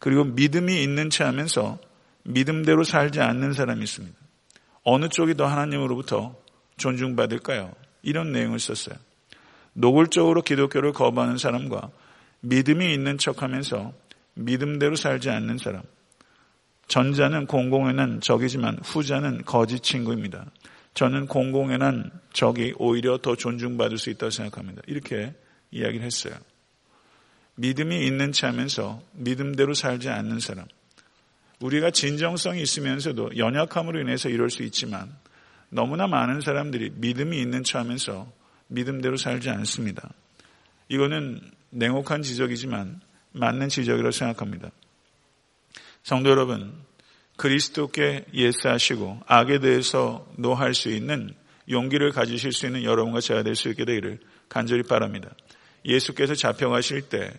그리고 0.00 0.24
믿음이 0.24 0.82
있는 0.82 1.10
채 1.10 1.22
하면서 1.22 1.78
믿음대로 2.24 2.82
살지 2.82 3.20
않는 3.20 3.52
사람이 3.52 3.84
있습니다. 3.84 4.18
어느 4.82 5.08
쪽이 5.08 5.36
더 5.36 5.46
하나님으로부터 5.46 6.34
존중받을까요? 6.78 7.72
이런 8.02 8.32
내용을 8.32 8.58
썼어요. 8.58 8.96
노골적으로 9.74 10.42
기독교를 10.42 10.92
거부하는 10.92 11.38
사람과 11.38 11.90
믿음이 12.40 12.92
있는 12.92 13.16
척 13.16 13.44
하면서 13.44 13.92
믿음대로 14.34 14.96
살지 14.96 15.30
않는 15.30 15.58
사람. 15.58 15.82
전자는 16.88 17.46
공공에 17.46 17.92
난 17.92 18.20
적이지만 18.20 18.78
후자는 18.82 19.44
거짓 19.44 19.82
친구입니다. 19.82 20.46
저는 20.94 21.26
공공에 21.26 21.76
난 21.76 22.10
적이 22.32 22.72
오히려 22.78 23.18
더 23.18 23.36
존중받을 23.36 23.98
수 23.98 24.10
있다고 24.10 24.30
생각합니다. 24.30 24.82
이렇게 24.86 25.34
이야기를 25.70 26.04
했어요. 26.04 26.34
믿음이 27.56 28.06
있는 28.06 28.32
채 28.32 28.46
하면서 28.46 29.02
믿음대로 29.12 29.74
살지 29.74 30.08
않는 30.08 30.40
사람. 30.40 30.66
우리가 31.60 31.90
진정성이 31.90 32.62
있으면서도 32.62 33.36
연약함으로 33.36 34.00
인해서 34.00 34.28
이럴 34.28 34.50
수 34.50 34.62
있지만 34.62 35.10
너무나 35.70 36.06
많은 36.06 36.40
사람들이 36.40 36.92
믿음이 36.96 37.40
있는 37.40 37.62
처하면서 37.62 38.30
믿음대로 38.68 39.16
살지 39.16 39.50
않습니다. 39.50 40.10
이거는 40.88 41.40
냉혹한 41.70 42.22
지적이지만 42.22 43.00
맞는 43.32 43.68
지적이라고 43.68 44.12
생각합니다. 44.12 44.70
성도 46.06 46.30
여러분, 46.30 46.72
그리스도께 47.36 48.26
예스하시고 48.32 49.22
악에 49.26 49.58
대해서 49.58 50.24
노할 50.36 50.72
수 50.72 50.88
있는 50.88 51.34
용기를 51.68 52.12
가지실 52.12 52.52
수 52.52 52.66
있는 52.66 52.84
여러분과 52.84 53.18
제가 53.20 53.42
될 53.42 53.56
수 53.56 53.68
있게 53.70 53.84
되기를 53.84 54.20
간절히 54.48 54.84
바랍니다. 54.84 55.30
예수께서 55.84 56.36
잡혀가실 56.36 57.08
때, 57.08 57.32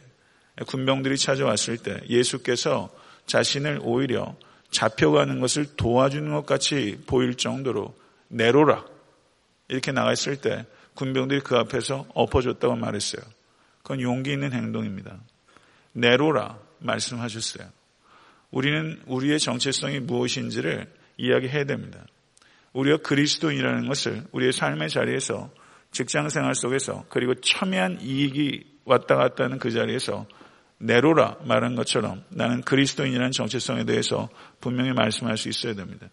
군병들이 0.65 1.17
찾아왔을 1.17 1.77
때 1.77 2.01
예수께서 2.09 2.93
자신을 3.25 3.79
오히려 3.83 4.35
잡혀가는 4.71 5.39
것을 5.39 5.77
도와주는 5.77 6.29
것 6.33 6.45
같이 6.45 6.99
보일 7.07 7.35
정도로 7.35 7.95
내로라 8.27 8.83
이렇게 9.69 9.93
나갔을 9.93 10.41
때 10.41 10.65
군병들이 10.95 11.39
그 11.39 11.55
앞에서 11.55 12.05
엎어줬다고 12.13 12.75
말했어요. 12.75 13.21
그건 13.81 14.01
용기 14.01 14.33
있는 14.33 14.51
행동입니다. 14.51 15.21
내로라 15.93 16.59
말씀하셨어요. 16.79 17.76
우리는 18.57 18.99
우리의 19.05 19.39
정체성이 19.39 19.99
무엇인지를 19.99 20.87
이야기해야 21.17 21.65
됩니다. 21.65 22.03
우리가 22.73 22.97
그리스도인이라는 22.97 23.87
것을 23.87 24.23
우리의 24.31 24.51
삶의 24.51 24.89
자리에서 24.89 25.51
직장 25.91 26.27
생활 26.29 26.55
속에서 26.55 27.05
그리고 27.09 27.35
첨예한 27.35 27.99
이익이 28.01 28.79
왔다 28.83 29.15
갔다 29.15 29.43
하는 29.43 29.59
그 29.59 29.69
자리에서 29.69 30.25
내로라 30.79 31.37
말한 31.45 31.75
것처럼 31.75 32.23
나는 32.29 32.61
그리스도인이라는 32.61 33.29
정체성에 33.29 33.83
대해서 33.83 34.27
분명히 34.59 34.91
말씀할 34.91 35.37
수 35.37 35.49
있어야 35.49 35.75
됩니다. 35.75 36.07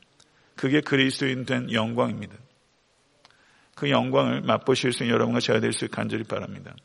그게 0.55 0.83
그리스도인 0.83 1.47
된 1.47 1.73
영광입니다. 1.73 2.35
그 3.75 3.89
영광을 3.89 4.43
맛보실 4.43 4.93
수 4.93 5.03
있는 5.03 5.15
여러분과 5.15 5.41
제가 5.41 5.61
될 5.61 5.73
수 5.73 5.89
간절히 5.89 6.25
바랍니다. 6.25 6.77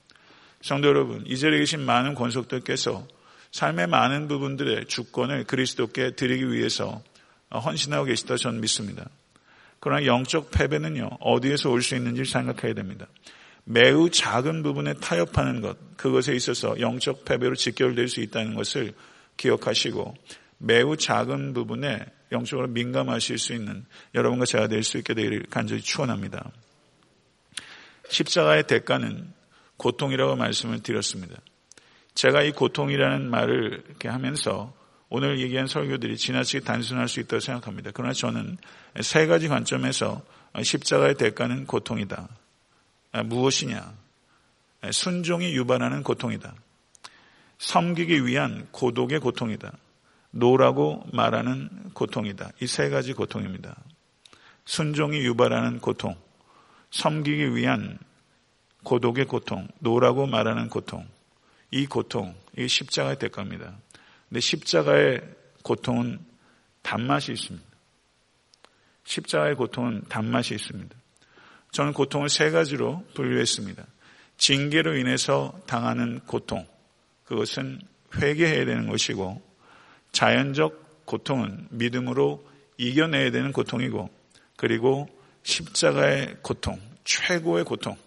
성도 0.62 0.88
여러분, 0.88 1.22
이 1.26 1.38
자리에 1.38 1.60
계신 1.60 1.82
많은 1.82 2.16
권속들께서 2.16 3.19
삶의 3.52 3.88
많은 3.88 4.28
부분들의 4.28 4.86
주권을 4.86 5.46
그리스도께 5.46 6.12
드리기 6.12 6.52
위해서 6.52 7.02
헌신하고 7.52 8.06
계시다 8.06 8.38
저는 8.38 8.62
믿습니다. 8.62 9.10
그러나 9.80 10.06
영적 10.06 10.52
패배는요, 10.52 11.10
어디에서 11.20 11.70
올 11.70 11.82
수 11.82 11.96
있는지 11.96 12.26
생각해야 12.26 12.74
됩니다. 12.74 13.08
매우 13.64 14.10
작은 14.10 14.64
부분에 14.64 14.94
타협하는 14.96 15.62
것, 15.62 15.78
그것에 15.98 16.36
있어서 16.36 16.80
영적 16.80 17.26
패배로 17.26 17.56
직결될 17.56 18.08
수 18.08 18.22
있다는 18.22 18.56
것을 18.56 18.94
기억하시고 19.38 20.16
매우 20.58 20.98
작은 20.98 21.54
부분에 21.54 22.06
영적으로 22.32 22.68
민감하실 22.68 23.38
수 23.40 23.54
있는 23.54 23.86
여러분과 24.14 24.46
제가 24.46 24.68
될 24.68 24.84
수 24.84 24.98
있게 24.98 25.14
되기를 25.14 25.46
간절히 25.50 25.82
축원합니다. 25.82 26.52
십자가의 28.10 28.68
대가는 28.68 29.32
고통이라고 29.78 30.36
말씀을 30.36 30.84
드렸습니다. 30.84 31.38
제가 32.20 32.44
이 32.44 32.52
고통이라는 32.52 33.30
말을 33.30 33.86
이렇게 33.88 34.10
하면서 34.10 34.74
오늘 35.08 35.40
얘기한 35.40 35.68
설교들이 35.68 36.18
지나치게 36.18 36.66
단순할 36.66 37.08
수 37.08 37.22
있다고 37.22 37.40
생각합니다. 37.40 37.92
그러나 37.94 38.12
저는 38.12 38.58
세 39.00 39.26
가지 39.26 39.48
관점에서 39.48 40.22
십자가의 40.62 41.16
대가는 41.16 41.66
고통이다. 41.66 42.28
아, 43.14 43.24
무엇이냐? 43.24 43.94
순종이 44.92 45.56
유발하는 45.56 46.04
고통이다. 46.04 46.54
섬기기 47.58 48.26
위한 48.26 48.68
고독의 48.72 49.22
고통이다. 49.22 49.72
No라고 50.32 51.06
말하는 51.14 51.70
고통이다. 51.94 52.52
이 52.62 52.68
세 52.68 52.90
가지 52.90 53.14
고통입니다. 53.14 53.78
순종이 54.66 55.20
유발하는 55.20 55.80
고통, 55.80 56.18
섬기기 56.92 57.56
위한 57.56 57.98
고독의 58.84 59.24
고통, 59.24 59.70
No라고 59.80 60.28
말하는 60.28 60.68
고통. 60.68 61.08
이 61.72 61.86
고통, 61.86 62.36
이 62.58 62.68
십자가의 62.68 63.20
대가입니다. 63.20 63.78
근데 64.28 64.40
십자가의 64.40 65.22
고통은 65.64 66.20
단맛이 66.82 67.32
있습니다. 67.32 67.68
십자가의 69.04 69.56
고통은 69.56 70.04
단맛이 70.10 70.56
있습니다. 70.56 70.96
저는 71.72 71.94
고통을 71.94 72.30
세 72.30 72.50
가지로 72.50 73.04
분류했습니다. 73.14 73.86
징계로 74.38 74.96
인해서 74.98 75.60
당하는 75.68 76.20
고통, 76.22 76.66
그것은 77.26 77.82
회개해야 78.16 78.66
되는 78.66 78.88
것이고, 78.88 79.42
자연적 80.12 81.06
고통은 81.06 81.68
믿음으로 81.72 82.48
이겨내야 82.78 83.32
되는 83.32 83.52
고통이고, 83.52 84.10
그리고 84.56 85.08
십자가의 85.44 86.38
고통, 86.42 86.80
최고의 87.04 87.66
고통. 87.66 87.98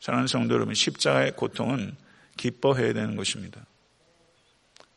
사랑하는 0.00 0.26
성도 0.26 0.54
여러분, 0.54 0.74
십자가의 0.74 1.32
고통은 1.32 1.96
기뻐해야 2.40 2.94
되는 2.94 3.16
것입니다. 3.16 3.66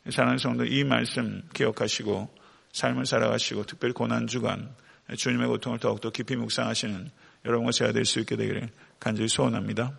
사랑하는 0.10 0.38
성도 0.38 0.65
이 0.65 0.86
말씀 0.86 1.43
기억하시고 1.53 2.34
삶을 2.71 3.06
살아가시고 3.06 3.65
특별히 3.65 3.93
고난 3.93 4.27
주간 4.27 4.73
주님의 5.17 5.47
고통을 5.47 5.79
더욱더 5.79 6.10
깊이 6.10 6.38
묵상하시는 6.38 7.12
여러분과 7.45 7.71
제가 7.73 7.91
될 7.91 8.06
수 8.06 8.21
있게 8.21 8.38
되기를 8.38 8.69
간절히 8.99 9.27
소원합니다. 9.27 9.91